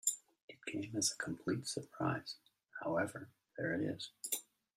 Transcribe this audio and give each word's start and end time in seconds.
It 0.49 0.65
came 0.65 0.95
as 0.97 1.11
a 1.11 1.15
complete 1.15 1.67
surprise. 1.67 2.37
However, 2.83 3.29
there 3.55 3.75
it 3.75 3.81
is. 3.83 4.09